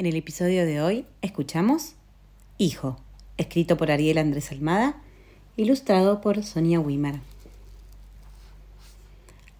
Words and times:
En 0.00 0.06
el 0.06 0.16
episodio 0.16 0.64
de 0.64 0.80
hoy 0.80 1.04
escuchamos 1.20 1.92
Hijo, 2.56 2.96
escrito 3.36 3.76
por 3.76 3.90
Ariel 3.90 4.16
Andrés 4.16 4.50
Almada, 4.50 4.96
ilustrado 5.58 6.22
por 6.22 6.42
Sonia 6.42 6.80
Wimmer. 6.80 7.20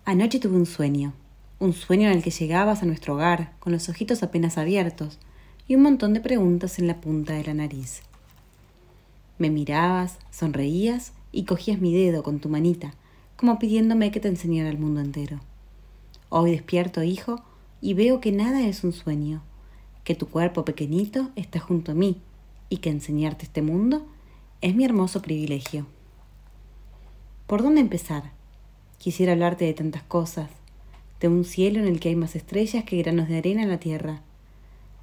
Anoche 0.07 0.39
tuve 0.39 0.57
un 0.57 0.65
sueño, 0.65 1.13
un 1.59 1.75
sueño 1.75 2.09
en 2.09 2.17
el 2.17 2.23
que 2.23 2.31
llegabas 2.31 2.83
a 2.83 2.87
nuestro 2.87 3.17
hogar 3.17 3.53
con 3.61 3.75
los 3.75 3.91
ojitos 3.91 4.23
apenas 4.23 4.57
abiertos 4.57 5.19
y 5.69 5.75
un 5.75 5.83
montón 5.83 6.15
de 6.15 6.23
preguntas 6.23 6.79
en 6.79 6.87
la 6.87 7.03
punta 7.03 7.35
de 7.35 7.45
la 7.45 7.53
nariz. 7.53 8.01
Me 9.37 9.51
mirabas, 9.51 10.17
sonreías 10.31 11.13
y 11.33 11.45
cogías 11.45 11.83
mi 11.83 11.93
dedo 11.95 12.23
con 12.23 12.41
tu 12.41 12.49
manita, 12.49 12.95
como 13.37 13.59
pidiéndome 13.59 14.11
que 14.11 14.21
te 14.21 14.29
enseñara 14.29 14.71
el 14.71 14.79
mundo 14.79 15.03
entero. 15.03 15.39
Hoy 16.31 16.53
despierto, 16.53 17.03
hijo, 17.03 17.45
y 17.83 17.93
veo 17.93 18.23
que 18.23 18.33
nada 18.33 18.67
es 18.67 18.85
un 18.85 18.95
sueño, 18.95 19.43
que 20.11 20.17
tu 20.17 20.27
cuerpo 20.27 20.65
pequeñito 20.65 21.31
está 21.37 21.61
junto 21.61 21.93
a 21.93 21.95
mí 21.95 22.21
y 22.69 22.79
que 22.79 22.91
enseñarte 22.91 23.45
este 23.45 23.63
mundo 23.63 24.05
es 24.61 24.75
mi 24.75 24.85
hermoso 24.85 25.23
privilegio. 25.23 25.87
¿Por 27.47 27.63
dónde 27.63 27.81
empezar? 27.81 28.33
Quisiera 28.99 29.35
hablarte 29.35 29.67
de 29.67 29.73
tantas 29.73 30.03
cosas, 30.03 30.51
de 31.21 31.29
un 31.29 31.45
cielo 31.45 31.79
en 31.79 31.87
el 31.87 32.01
que 32.01 32.09
hay 32.09 32.17
más 32.17 32.35
estrellas 32.35 32.83
que 32.83 32.97
granos 32.97 33.29
de 33.29 33.39
arena 33.39 33.63
en 33.63 33.69
la 33.69 33.79
tierra, 33.79 34.21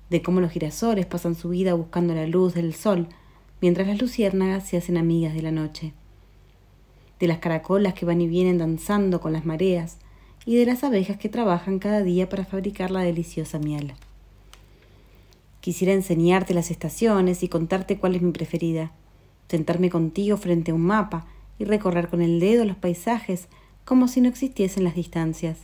de 0.10 0.22
cómo 0.22 0.42
los 0.42 0.52
girasoles 0.52 1.06
pasan 1.06 1.36
su 1.36 1.48
vida 1.48 1.74
buscando 1.74 2.14
la 2.14 2.28
luz 2.28 2.56
del 2.56 2.74
sol, 2.74 3.08
mientras 3.62 3.88
las 3.88 4.02
luciérnagas 4.02 4.68
se 4.68 4.76
hacen 4.76 4.98
amigas 4.98 5.34
de 5.34 5.42
la 5.42 5.52
noche, 5.52 5.94
de 7.18 7.28
las 7.28 7.38
caracolas 7.38 7.94
que 7.94 8.06
van 8.06 8.20
y 8.20 8.28
vienen 8.28 8.58
danzando 8.58 9.22
con 9.22 9.32
las 9.32 9.46
mareas, 9.46 10.00
y 10.46 10.58
de 10.58 10.66
las 10.66 10.84
abejas 10.84 11.16
que 11.16 11.30
trabajan 11.30 11.80
cada 11.80 12.04
día 12.04 12.28
para 12.28 12.44
fabricar 12.44 12.92
la 12.92 13.04
deliciosa 13.04 13.58
miel. 13.58 13.94
Quisiera 15.68 15.92
enseñarte 15.92 16.54
las 16.54 16.72
estaciones 16.72 17.44
y 17.44 17.50
contarte 17.50 17.98
cuál 17.98 18.16
es 18.16 18.22
mi 18.22 18.32
preferida, 18.32 18.94
sentarme 19.50 19.90
contigo 19.90 20.38
frente 20.38 20.72
a 20.72 20.74
un 20.74 20.80
mapa 20.80 21.28
y 21.60 21.66
recorrer 21.66 22.08
con 22.08 22.22
el 22.22 22.40
dedo 22.40 22.64
los 22.64 22.78
paisajes 22.78 23.50
como 23.84 24.08
si 24.08 24.22
no 24.22 24.30
existiesen 24.30 24.86
las 24.86 24.96
distancias. 24.96 25.58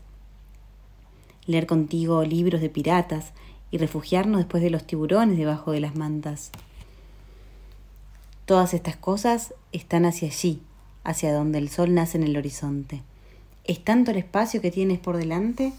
Leer 1.46 1.68
contigo 1.68 2.22
libros 2.26 2.60
de 2.60 2.70
piratas 2.70 3.32
y 3.72 3.78
refugiarnos 3.78 4.40
después 4.40 4.62
de 4.62 4.72
los 4.72 4.86
tiburones 4.86 5.38
debajo 5.38 5.72
de 5.72 5.80
las 5.80 5.96
mantas. 5.96 6.52
Todas 8.44 8.74
estas 8.74 8.98
cosas 8.98 9.54
están 9.72 10.04
hacia 10.04 10.28
allí, 10.28 10.60
hacia 11.06 11.34
donde 11.34 11.60
el 11.60 11.70
sol 11.70 11.94
nace 11.94 12.18
en 12.18 12.26
el 12.26 12.36
horizonte. 12.36 13.04
Es 13.64 13.82
tanto 13.82 14.12
el 14.12 14.18
espacio 14.18 14.60
que 14.60 14.70
tienes 14.70 15.00
por 15.00 15.16
delante. 15.16 15.72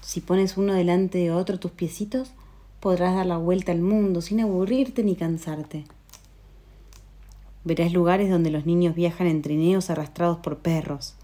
Si 0.00 0.20
pones 0.20 0.56
uno 0.56 0.74
delante 0.74 1.18
de 1.18 1.30
otro 1.30 1.60
tus 1.60 1.70
piecitos, 1.70 2.32
podrás 2.80 3.14
dar 3.14 3.26
la 3.26 3.38
vuelta 3.38 3.72
al 3.72 3.80
mundo 3.80 4.20
sin 4.20 4.40
aburrirte 4.40 5.02
ni 5.02 5.16
cansarte. 5.16 5.84
Verás 7.64 7.92
lugares 7.92 8.30
donde 8.30 8.50
los 8.50 8.66
niños 8.66 8.94
viajan 8.94 9.26
en 9.26 9.42
trineos 9.42 9.90
arrastrados 9.90 10.38
por 10.38 10.58
perros 10.58 11.16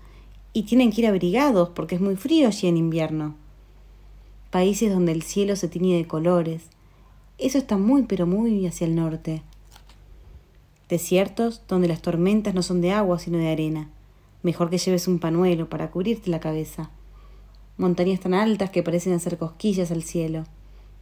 y 0.53 0.65
tienen 0.65 0.91
que 0.91 1.03
ir 1.03 1.07
abrigados 1.07 1.71
porque 1.71 1.95
es 1.95 2.01
muy 2.01 2.17
frío 2.17 2.49
allí 2.49 2.69
en 2.69 2.77
invierno. 2.77 3.35
Países 4.51 4.93
donde 4.93 5.13
el 5.13 5.23
cielo 5.23 5.57
se 5.57 5.69
tiñe 5.69 5.97
de 5.97 6.07
colores. 6.07 6.65
Eso 7.39 7.59
está 7.59 7.79
muy 7.79 8.03
pero 8.03 8.27
muy 8.27 8.67
hacia 8.67 8.87
el 8.87 8.95
norte. 8.95 9.43
Desiertos 10.89 11.63
donde 11.67 11.89
las 11.89 12.03
tormentas 12.03 12.55
no 12.55 12.63
son 12.63 12.81
de 12.81 12.93
agua 12.93 13.19
sino 13.19 13.39
de 13.39 13.49
arena. 13.49 13.91
Mejor 14.43 14.71
que 14.71 14.79
lleves 14.79 15.09
un 15.09 15.19
panuelo 15.19 15.69
para 15.69 15.91
cubrirte 15.91 16.31
la 16.31 16.41
cabeza. 16.41 16.91
Montañas 17.79 18.21
tan 18.21 18.35
altas 18.35 18.71
que 18.71 18.83
parecen 18.83 19.15
hacer 19.15 19.39
cosquillas 19.39 19.91
al 19.91 20.03
cielo 20.03 20.45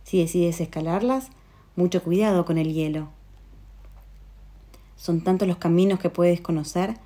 si 0.05 0.21
decides 0.21 0.61
escalarlas, 0.61 1.29
mucho 1.77 2.03
cuidado 2.03 2.45
con 2.45 2.59
el 2.59 2.73
hielo. 2.73 3.09
Son 4.97 5.23
tantos 5.23 5.49
los 5.49 5.57
caminos 5.57 5.99
que 5.99 6.11
puedes 6.11 6.41
conocer 6.41 6.97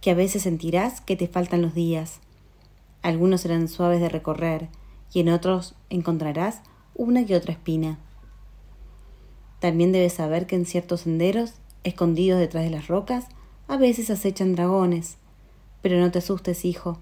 que 0.00 0.10
a 0.10 0.14
veces 0.14 0.42
sentirás 0.42 1.00
que 1.00 1.16
te 1.16 1.28
faltan 1.28 1.62
los 1.62 1.74
días. 1.74 2.20
Algunos 3.02 3.40
serán 3.42 3.68
suaves 3.68 4.00
de 4.00 4.08
recorrer 4.08 4.68
y 5.12 5.20
en 5.20 5.28
otros 5.30 5.74
encontrarás 5.90 6.62
una 6.94 7.22
y 7.22 7.32
otra 7.34 7.52
espina. 7.52 7.98
También 9.60 9.92
debes 9.92 10.12
saber 10.12 10.46
que 10.46 10.56
en 10.56 10.66
ciertos 10.66 11.02
senderos, 11.02 11.54
escondidos 11.84 12.38
detrás 12.38 12.64
de 12.64 12.70
las 12.70 12.88
rocas, 12.88 13.26
a 13.66 13.76
veces 13.76 14.10
acechan 14.10 14.54
dragones. 14.54 15.16
Pero 15.82 15.98
no 15.98 16.10
te 16.10 16.18
asustes, 16.18 16.64
hijo. 16.64 16.98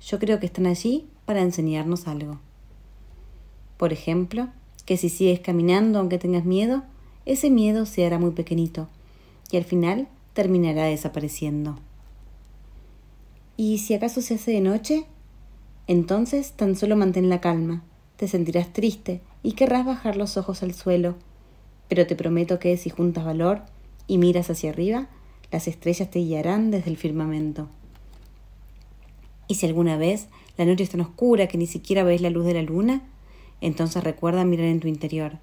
Yo 0.00 0.18
creo 0.18 0.38
que 0.38 0.46
están 0.46 0.66
allí 0.66 1.08
para 1.24 1.40
enseñarnos 1.40 2.06
algo. 2.06 2.38
Por 3.76 3.92
ejemplo, 3.92 4.48
que 4.88 4.96
si 4.96 5.10
sigues 5.10 5.40
caminando 5.40 5.98
aunque 5.98 6.16
tengas 6.16 6.46
miedo, 6.46 6.82
ese 7.26 7.50
miedo 7.50 7.84
se 7.84 8.06
hará 8.06 8.18
muy 8.18 8.30
pequeñito 8.30 8.88
y 9.50 9.58
al 9.58 9.64
final 9.64 10.08
terminará 10.32 10.84
desapareciendo. 10.84 11.78
¿Y 13.58 13.80
si 13.80 13.92
acaso 13.92 14.22
se 14.22 14.36
hace 14.36 14.52
de 14.52 14.62
noche? 14.62 15.04
Entonces 15.88 16.52
tan 16.52 16.74
solo 16.74 16.96
mantén 16.96 17.28
la 17.28 17.42
calma, 17.42 17.84
te 18.16 18.28
sentirás 18.28 18.72
triste 18.72 19.20
y 19.42 19.52
querrás 19.52 19.84
bajar 19.84 20.16
los 20.16 20.38
ojos 20.38 20.62
al 20.62 20.72
suelo, 20.72 21.16
pero 21.88 22.06
te 22.06 22.16
prometo 22.16 22.58
que 22.58 22.74
si 22.78 22.88
juntas 22.88 23.26
valor 23.26 23.60
y 24.06 24.16
miras 24.16 24.48
hacia 24.48 24.70
arriba, 24.70 25.08
las 25.52 25.68
estrellas 25.68 26.10
te 26.10 26.20
guiarán 26.20 26.70
desde 26.70 26.88
el 26.88 26.96
firmamento. 26.96 27.68
Y 29.48 29.56
si 29.56 29.66
alguna 29.66 29.98
vez 29.98 30.28
la 30.56 30.64
noche 30.64 30.84
es 30.84 30.90
tan 30.90 31.02
oscura 31.02 31.46
que 31.46 31.58
ni 31.58 31.66
siquiera 31.66 32.04
ves 32.04 32.22
la 32.22 32.30
luz 32.30 32.46
de 32.46 32.54
la 32.54 32.62
luna, 32.62 33.02
entonces 33.60 34.04
recuerda 34.04 34.44
mirar 34.44 34.66
en 34.66 34.80
tu 34.80 34.88
interior, 34.88 35.38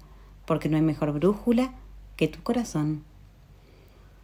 porque 0.46 0.68
no 0.68 0.76
hay 0.76 0.82
mejor 0.82 1.12
brújula 1.12 1.72
que 2.16 2.28
tu 2.28 2.42
corazón. 2.42 3.04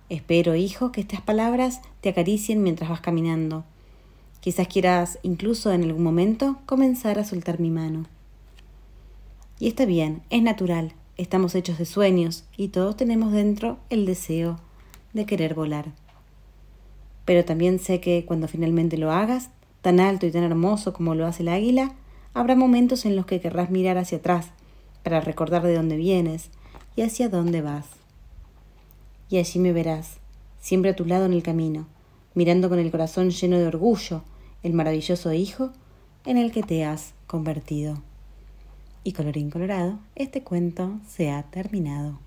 Espero, 0.09 0.55
hijo, 0.55 0.93
que 0.93 1.01
estas 1.01 1.21
palabras 1.21 1.81
te 2.01 2.11
acaricien 2.11 2.63
mientras 2.63 2.91
vas 2.91 3.01
caminando. 3.01 3.65
Quizás 4.41 4.69
quieras 4.69 5.19
incluso 5.23 5.73
en 5.73 5.85
algún 5.85 6.03
momento 6.03 6.59
comenzar 6.67 7.19
a 7.19 7.25
soltar 7.25 7.61
mi 7.61 7.71
mano. 7.71 8.07
Y 9.59 9.69
está 9.69 9.85
bien, 9.85 10.23
es 10.31 10.43
natural, 10.43 10.93
estamos 11.17 11.55
hechos 11.55 11.79
de 11.79 11.87
sueños 11.87 12.45
y 12.57 12.69
todos 12.69 12.97
tenemos 12.97 13.33
dentro 13.33 13.79
el 13.89 14.07
deseo 14.07 14.59
de 15.13 15.27
querer 15.27 15.55
volar. 15.55 15.93
Pero 17.25 17.45
también 17.45 17.79
sé 17.79 18.01
que 18.01 18.25
cuando 18.27 18.49
finalmente 18.49 18.99
lo 18.99 19.13
hagas, 19.13 19.51
tan 19.81 20.01
alto 20.01 20.27
y 20.27 20.31
tan 20.31 20.43
hermoso 20.43 20.93
como 20.93 21.15
lo 21.15 21.27
hace 21.27 21.43
el 21.43 21.49
águila, 21.49 21.95
Habrá 22.35 22.57
momentos 22.57 23.05
en 23.05 23.17
los 23.17 23.27
que 23.27 23.41
querrás 23.41 23.71
mirar 23.71 23.99
hacia 23.99 24.19
atrás 24.19 24.49
para 25.03 25.21
recordar 25.21 25.63
de 25.63 25.75
dónde 25.75 25.97
vienes 25.97 26.51
y 26.97 27.03
hacia 27.03 27.29
dónde 27.29 27.61
vas. 27.61 27.87
Y 29.29 29.39
allí 29.39 29.59
me 29.59 29.73
verás, 29.73 30.19
siempre 30.61 30.91
a 30.91 30.97
tu 30.97 31.05
lado 31.05 31.27
en 31.27 31.33
el 31.33 31.43
camino, 31.43 31.87
mirando 32.35 32.69
con 32.69 32.79
el 32.79 32.91
corazón 32.91 33.31
lleno 33.31 33.59
de 33.59 33.67
orgullo 33.67 34.23
el 34.63 34.73
maravilloso 34.73 35.33
hijo 35.33 35.71
en 36.25 36.39
el 36.39 36.53
que 36.53 36.63
te 36.63 36.85
has 36.85 37.15
convertido. 37.27 38.01
Y 39.05 39.13
colorín 39.13 39.51
colorado, 39.51 39.99
este 40.15 40.43
cuento 40.43 41.01
se 41.09 41.31
ha 41.31 41.43
terminado. 41.45 42.19